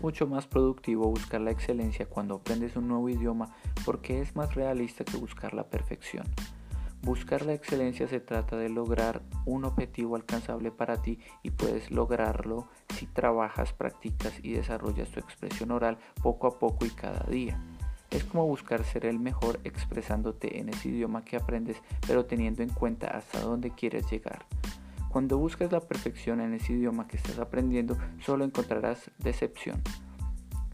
[0.00, 3.54] Mucho más productivo buscar la excelencia cuando aprendes un nuevo idioma
[3.84, 6.24] porque es más realista que buscar la perfección.
[7.02, 12.68] Buscar la excelencia se trata de lograr un objetivo alcanzable para ti y puedes lograrlo
[12.94, 17.60] si trabajas, practicas y desarrollas tu expresión oral poco a poco y cada día.
[18.10, 22.70] Es como buscar ser el mejor expresándote en ese idioma que aprendes, pero teniendo en
[22.70, 24.46] cuenta hasta dónde quieres llegar.
[25.18, 29.82] Cuando buscas la perfección en ese idioma que estás aprendiendo, solo encontrarás decepción.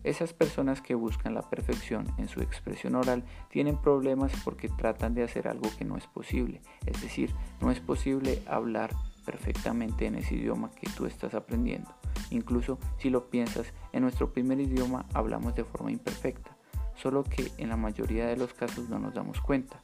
[0.03, 5.23] Esas personas que buscan la perfección en su expresión oral tienen problemas porque tratan de
[5.23, 6.61] hacer algo que no es posible.
[6.85, 8.91] Es decir, no es posible hablar
[9.25, 11.95] perfectamente en ese idioma que tú estás aprendiendo.
[12.29, 16.55] Incluso si lo piensas, en nuestro primer idioma hablamos de forma imperfecta,
[16.97, 19.81] solo que en la mayoría de los casos no nos damos cuenta.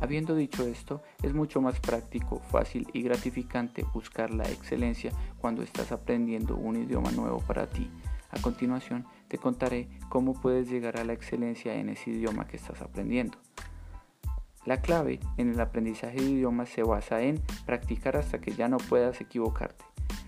[0.00, 5.90] Habiendo dicho esto, es mucho más práctico, fácil y gratificante buscar la excelencia cuando estás
[5.90, 7.90] aprendiendo un idioma nuevo para ti.
[8.30, 12.80] A continuación, te contaré cómo puedes llegar a la excelencia en ese idioma que estás
[12.80, 13.38] aprendiendo.
[14.66, 18.76] La clave en el aprendizaje de idiomas se basa en practicar hasta que ya no
[18.76, 19.84] puedas equivocarte.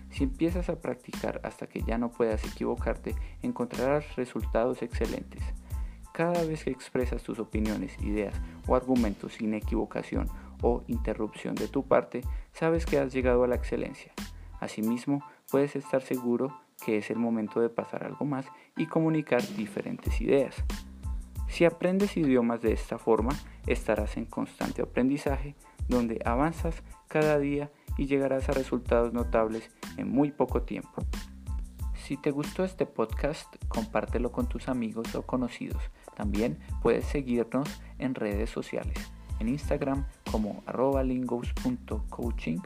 [0.09, 5.41] Si empiezas a practicar hasta que ya no puedas equivocarte, encontrarás resultados excelentes.
[6.13, 8.35] Cada vez que expresas tus opiniones, ideas
[8.67, 10.27] o argumentos sin equivocación
[10.61, 12.21] o interrupción de tu parte,
[12.53, 14.11] sabes que has llegado a la excelencia.
[14.59, 18.45] Asimismo, puedes estar seguro que es el momento de pasar algo más
[18.75, 20.63] y comunicar diferentes ideas.
[21.47, 23.31] Si aprendes idiomas de esta forma,
[23.67, 25.55] estarás en constante aprendizaje,
[25.87, 31.03] donde avanzas cada día y llegarás a resultados notables en muy poco tiempo.
[32.11, 35.81] Si te gustó este podcast, compártelo con tus amigos o conocidos.
[36.13, 40.61] También puedes seguirnos en redes sociales, en Instagram como
[41.05, 42.57] lingos.coaching,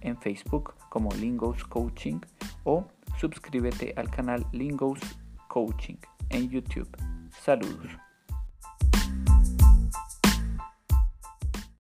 [0.00, 2.18] en Facebook como Lingos Coaching
[2.64, 2.86] o
[3.20, 5.00] suscríbete al canal Lingos
[5.48, 5.96] Coaching
[6.30, 6.88] en YouTube.
[7.42, 8.03] Saludos.